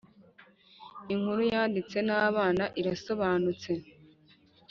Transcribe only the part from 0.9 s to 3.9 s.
inkuru yanditse n’abana irasobonutse